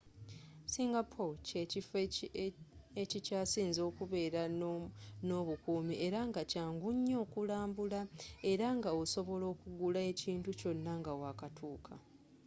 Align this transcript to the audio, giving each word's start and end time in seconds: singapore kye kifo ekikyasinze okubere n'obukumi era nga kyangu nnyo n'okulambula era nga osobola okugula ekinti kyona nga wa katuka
singapore 0.73 1.33
kye 1.47 1.61
kifo 1.71 1.97
ekikyasinze 3.01 3.81
okubere 3.89 4.41
n'obukumi 5.27 5.93
era 6.07 6.19
nga 6.29 6.41
kyangu 6.51 6.87
nnyo 6.95 7.21
n'okulambula 7.23 7.99
era 8.51 8.67
nga 8.77 8.89
osobola 9.01 9.45
okugula 9.53 9.99
ekinti 10.11 10.49
kyona 10.59 10.91
nga 10.99 11.13
wa 11.21 11.31
katuka 11.39 11.93